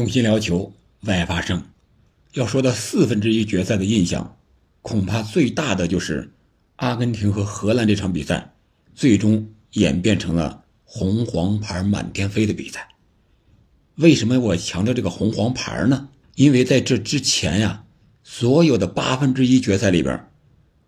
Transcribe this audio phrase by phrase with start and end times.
[0.00, 0.72] 用心聊球，
[1.02, 1.62] 外发生。
[2.32, 4.38] 要说到四分之一决赛的印象，
[4.80, 6.32] 恐怕最大的就是
[6.76, 8.54] 阿根廷和荷兰这场比赛，
[8.94, 12.88] 最终演变成了红黄牌满天飞的比赛。
[13.96, 16.08] 为什么我强调这个红黄牌呢？
[16.34, 17.84] 因为在这之前呀，
[18.24, 20.30] 所有的八分之一决赛里边，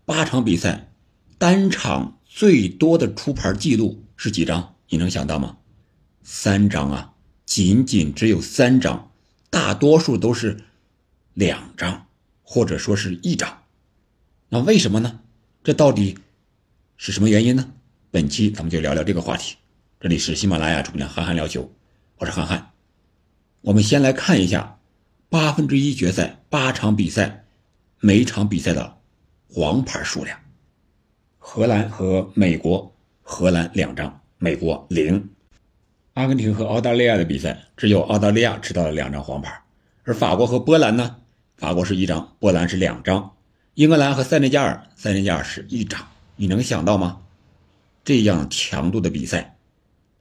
[0.07, 0.91] 八场比赛，
[1.37, 4.75] 单场最多的出牌记录是几张？
[4.89, 5.59] 你能想到吗？
[6.23, 7.12] 三张啊！
[7.45, 9.11] 仅仅只有三张，
[9.51, 10.65] 大多数都是
[11.35, 12.07] 两张，
[12.43, 13.63] 或者说是一张。
[14.49, 15.21] 那为什么呢？
[15.65, 16.19] 这到底
[16.97, 17.73] 是什么原因呢？
[18.11, 19.57] 本期咱们就聊聊这个话题。
[20.01, 21.73] 这里是喜马拉雅主播憨憨聊球，
[22.19, 22.71] 我是憨憨。
[23.61, 24.79] 我们先来看一下
[25.29, 27.45] 八分之一决赛八场比赛，
[28.01, 28.99] 每场比赛的
[29.49, 30.39] 黄牌数量。
[31.39, 35.31] 荷兰和美国，荷兰两张，美国零。
[36.15, 39.63] 阿根廷和澳大利亚的比赛，只有澳大利亚吃到了两张黄牌，
[40.05, 41.17] 而法国和波兰呢？
[41.57, 43.33] 法国是一张，波兰是两张。
[43.75, 46.07] 英格兰和塞内加尔，塞内加尔是一张。
[46.37, 47.21] 你能想到吗？
[48.05, 49.57] 这样强度的比赛，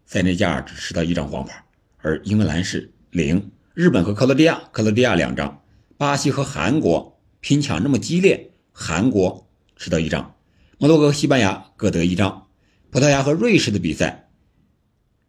[0.06, 1.62] 塞内加尔只吃到一张黄牌，
[1.98, 3.52] 而英格兰是零。
[3.74, 5.62] 日本和克罗地亚，克罗地亚两张。
[5.98, 9.46] 巴西和韩国拼抢那么激烈，韩国
[9.76, 10.36] 吃到一张。
[10.78, 12.48] 摩洛哥和西班牙各得一张。
[12.92, 14.30] 葡萄牙和瑞士的比赛。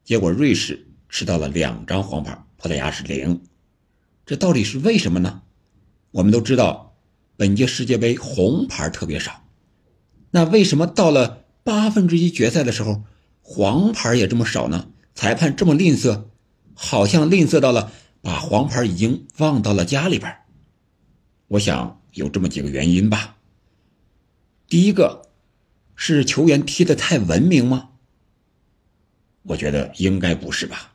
[0.05, 3.43] 结果瑞士吃到了两张黄牌，葡萄牙是零，
[4.27, 5.43] 这到底是为什么呢？
[6.11, 6.97] 我们都知道，
[7.37, 9.45] 本届世界杯红牌特别少，
[10.31, 13.05] 那为什么到了八分之一决赛的时候，
[13.41, 14.89] 黄牌也这么少呢？
[15.15, 16.25] 裁判这么吝啬，
[16.75, 20.35] 好像吝啬到了把黄牌已经忘到了家里边。
[21.49, 23.37] 我想有这么几个原因吧。
[24.67, 25.29] 第一个
[25.95, 27.91] 是球员踢得太文明吗？
[29.45, 30.93] 我觉得应该不是吧？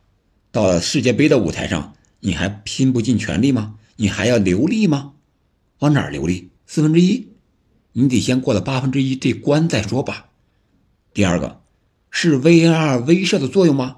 [0.51, 3.75] 到了世界杯的舞台上，你还拼不尽全力吗？
[3.97, 5.13] 你还要流力吗？
[5.79, 6.49] 往哪儿流力？
[6.65, 7.27] 四分之一，
[7.91, 10.29] 你得先过了八分之一这关再说吧。
[11.13, 11.61] 第二个，
[12.09, 13.97] 是 VAR 威慑的作用吗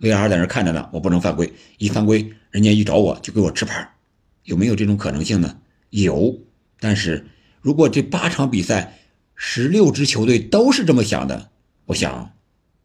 [0.00, 3.94] ？VR 在那看着呢，我不能犯规，一犯规，人家一找我就给我吃牌，
[4.42, 5.56] 有没有这种可能性呢？
[5.90, 6.38] 有，
[6.80, 7.26] 但是
[7.60, 8.98] 如果这八场比赛，
[9.34, 11.50] 十六支球队都是这么想的，
[11.86, 12.33] 我想。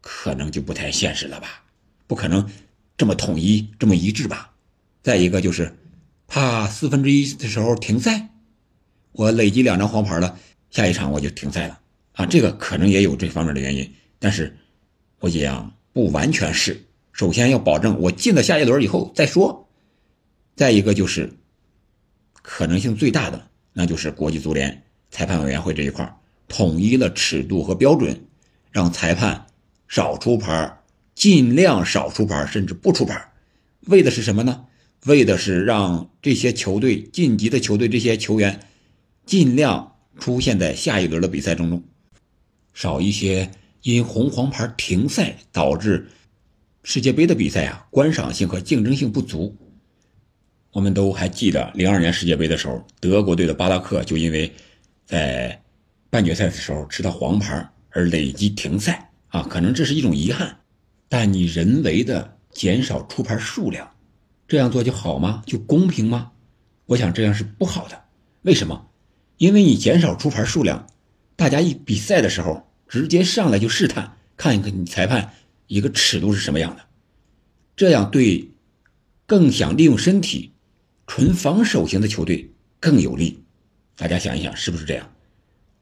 [0.00, 1.62] 可能就不太现实了吧，
[2.06, 2.48] 不可能
[2.96, 4.52] 这么统一、这么一致吧。
[5.02, 5.74] 再一个就是，
[6.26, 8.28] 怕四分之一的时候停赛，
[9.12, 10.38] 我累积两张黄牌了，
[10.70, 11.80] 下一场我就停赛了
[12.12, 12.26] 啊。
[12.26, 14.56] 这个可能也有这方面的原因，但是
[15.18, 16.84] 我讲不完全是。
[17.12, 19.68] 首先要保证我进了下一轮以后再说。
[20.56, 21.32] 再一个就是，
[22.42, 26.16] 可能性最大的，那就是国际足联裁判委员会这一块
[26.48, 28.26] 统一了尺度和标准，
[28.70, 29.46] 让裁判。
[29.90, 30.78] 少出牌，
[31.16, 33.32] 尽量少出牌，甚至不出牌，
[33.88, 34.64] 为的是什么呢？
[35.06, 38.60] 为的是让这些球队晋级的球队这些球员
[39.26, 41.82] 尽量出现在下一轮的比赛当中，
[42.72, 43.50] 少一些
[43.82, 46.06] 因红黄牌停赛导致
[46.84, 49.56] 世界杯的比赛啊，观赏性和竞争性不足。
[50.70, 54.52] 我们都还记得零二年世界杯的时候，德国队的巴拉克就因为
[55.04, 55.60] 在
[56.10, 59.09] 半决赛的时候吃到黄牌而累积停赛。
[59.30, 60.60] 啊，可能这是一种遗憾，
[61.08, 63.90] 但你人为的减少出牌数量，
[64.46, 65.42] 这样做就好吗？
[65.46, 66.32] 就公平吗？
[66.86, 68.04] 我想这样是不好的。
[68.42, 68.88] 为什么？
[69.36, 70.86] 因为你减少出牌数量，
[71.36, 75.32] 大家一比赛的时候直接上来就试探，看一看你裁判
[75.66, 76.82] 一个尺度是什么样的，
[77.76, 78.50] 这样对
[79.26, 80.52] 更想利用身体、
[81.06, 83.42] 纯防守型的球队更有利。
[83.96, 85.08] 大家想一想，是不是这样？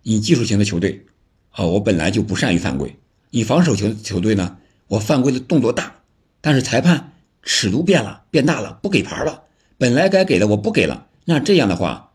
[0.02, 1.06] 你技术型的球队，
[1.50, 2.94] 啊，我本来就不善于犯规。
[3.30, 4.58] 你防守球球队呢？
[4.88, 5.96] 我犯规的动作大，
[6.40, 7.12] 但是裁判
[7.42, 9.44] 尺度变了，变大了，不给牌了。
[9.76, 12.12] 本来该给的我不给了，那这样的话，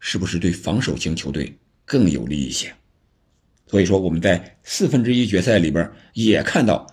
[0.00, 2.72] 是不是对防守型球队更有利一些？
[3.66, 6.86] 所以说我们在四分之一决赛里边也看到，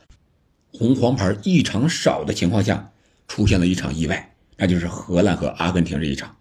[0.73, 2.91] 红黄牌异常少的情况下，
[3.29, 6.35] 出现了一场意外，那就是荷兰和阿根廷这一场，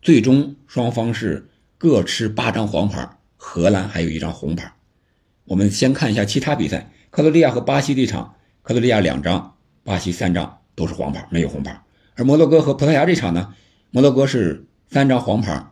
[0.00, 4.72] 最终双方是各吃八张黄牌，荷兰还有一张红牌。
[5.48, 11.82] 我们先看一下其他比赛，克罗地亚和巴西这场，克罗地亚两张，巴西三张都是黄牌，没有红牌。
[12.16, 13.54] 而摩洛哥和葡萄牙这场呢，
[13.90, 15.70] 摩洛哥是三张黄牌，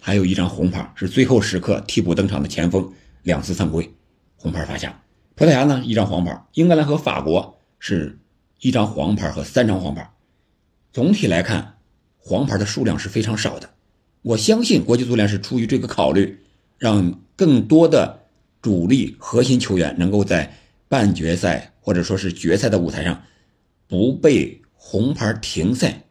[0.00, 2.90] 还有一张红牌，是最后时刻替补登场的前锋
[3.22, 3.92] 两次犯规，
[4.36, 5.02] 红牌罚下。
[5.34, 8.18] 葡萄牙呢一张黄牌，英格兰和法国是
[8.60, 10.10] 一张黄牌和三张黄牌。
[10.90, 11.74] 总体来看，
[12.16, 13.68] 黄牌的数量是非常少的。
[14.22, 16.38] 我相信国际足联是出于这个考虑，
[16.78, 18.19] 让更多的。
[18.62, 20.54] 主力核心球员能够在
[20.88, 23.22] 半决赛或者说是决赛的舞台上
[23.86, 26.04] 不被红牌停赛，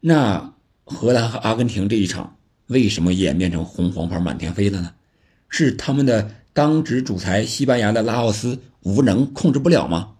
[0.00, 0.54] 那
[0.84, 2.36] 荷兰和阿根廷这一场
[2.66, 4.94] 为什么演变成红黄牌满天飞了呢？
[5.48, 10.14] 是他们的当值主裁西班牙的拉奥斯无能控制不了吗？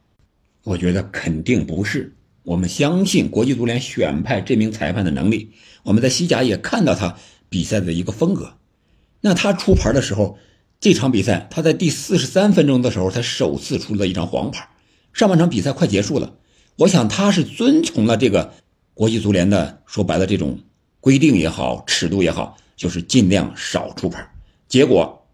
[0.64, 2.14] 我觉得肯定不是。
[2.42, 5.52] 我们相信国际足联选派这名裁判的能力。
[5.84, 7.16] 我们在西甲也看到他
[7.48, 8.54] 比赛的一个风格。
[9.20, 10.38] 那他出牌的时候，
[10.80, 14.68] 这场比赛他在第四十三分钟的时候，他首次出了一张黄牌。
[15.12, 16.34] 上半场比赛快结束了，
[16.76, 18.54] 我想他是遵从了这个
[18.94, 20.58] 国际足联的说白了这种
[20.98, 24.26] 规定也好，尺度也好，就是尽量少出牌。
[24.68, 25.26] 结果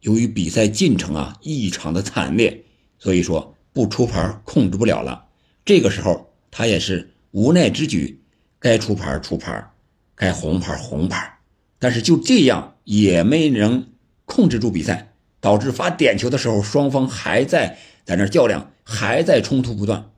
[0.00, 2.64] 由于比赛进程啊异常的惨烈，
[2.98, 5.26] 所以说不出牌控制不了了。
[5.64, 6.28] 这个时候。
[6.54, 8.20] 他也是无奈之举，
[8.58, 9.70] 该出牌出牌，
[10.14, 11.38] 该红牌红牌，
[11.78, 13.86] 但是就这样也没能
[14.32, 17.76] 控制住比赛，导致罚点球的时候，双方还在
[18.06, 20.10] 在那较量，还在冲突不断。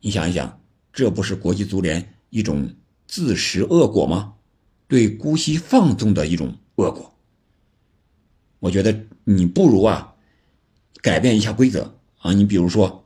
[0.00, 0.60] 你想一想，
[0.92, 2.74] 这不是国际足联一种
[3.06, 4.34] 自食恶果吗？
[4.86, 7.14] 对姑息放纵的一种恶果。
[8.58, 8.94] 我觉得
[9.24, 10.14] 你不如啊，
[11.00, 12.98] 改变一下规则啊，你比如说。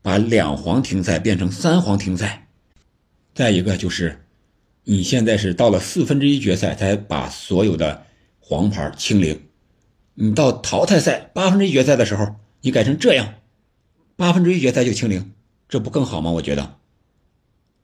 [0.00, 2.46] 把两黄停赛变成三黄停赛，
[3.34, 4.24] 再一个就是，
[4.84, 8.06] 你现在是到了四分之一决赛才把所有的
[8.38, 9.38] 黄牌清零，
[10.20, 13.34] 你到淘汰赛八分之一决赛的时候，你改成这样，
[14.16, 15.30] 八分之一决赛就清零，
[15.68, 16.32] 这不更好吗？
[16.32, 16.74] 我觉得，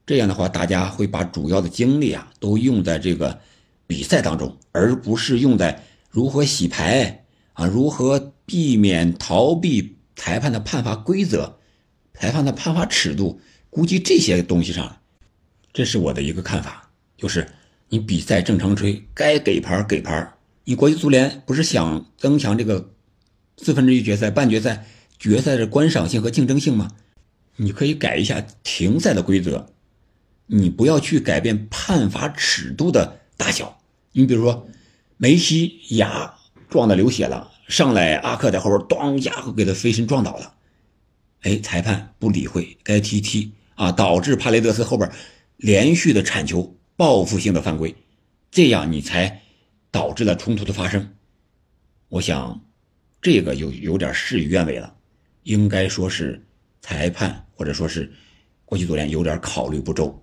[0.05, 3.39] 这样的话，大家会把主要的精力啊都用在这个
[3.87, 7.23] 比赛当中，而不是用在如何洗牌
[7.53, 11.57] 啊，如何避免逃避裁判的判罚规则。
[12.13, 13.39] 裁判的判罚尺度，
[13.69, 14.97] 估计这些东西上，
[15.71, 17.47] 这是我的一个看法，就是
[17.87, 20.34] 你比赛正常吹，该给牌给牌。
[20.65, 22.91] 你国际足联不是想增强这个
[23.57, 24.85] 四分之一决赛、半决赛、
[25.17, 26.91] 决赛的观赏性和竞争性吗？
[27.55, 29.67] 你可以改一下停赛的规则，
[30.47, 33.79] 你不要去改变判罚尺度的大小。
[34.11, 34.67] 你比如说，
[35.17, 36.33] 梅西牙
[36.67, 40.55] 撞的流血了，上来阿克在后边咚一下给他飞身撞倒了。
[41.43, 45.09] 哎，裁判不理会，该踢踢啊，导致帕雷德斯后边
[45.57, 47.95] 连续的铲球，报复性的犯规，
[48.49, 49.43] 这样你才
[49.95, 51.09] 导致了冲突的发生。
[52.09, 52.61] 我想，
[53.21, 54.93] 这个有有点事与愿违了，
[55.43, 56.45] 应该说是
[56.81, 58.11] 裁判或者说是
[58.65, 60.21] 国际足联有点考虑不周，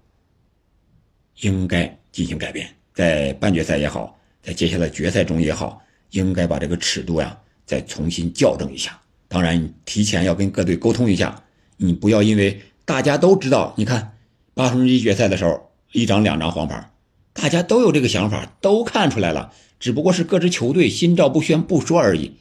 [1.36, 5.80] 应该进行改变，在半决赛也好，在接下来决赛中也好，
[6.10, 7.34] 应该把这个尺度呀
[7.64, 9.00] 再重新校正一下。
[9.26, 11.42] 当然，你提前要跟各队沟通一下，
[11.78, 14.18] 你不要因为大家都知道，你看
[14.52, 16.91] 八分之一决赛的时候一张两张黄牌，
[17.32, 22.36] 大家都有这个想法，都看出来了，只不过是各支球队心照不宣不说而已。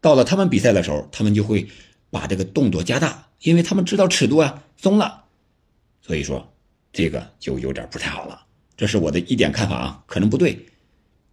[0.00, 1.68] 到了他们比赛的时候，他们就会
[2.10, 5.24] 把这个动作加大，因为他们知道尺度啊松了，
[6.02, 6.52] 所以说
[6.92, 8.44] 这个就有点不太好了。
[8.76, 10.66] 这是我的一点看法啊，可能不对，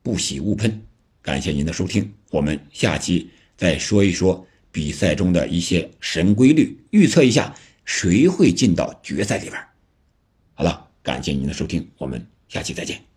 [0.02, 0.82] 不喜勿喷。
[1.22, 4.46] 感谢您的收听，我们下期再说一说。
[4.72, 7.56] 比赛中的一些神规律，预测一下
[7.86, 9.64] 谁会进到决赛里边。
[10.56, 13.12] 好了，感谢您的收听，我们下期再见。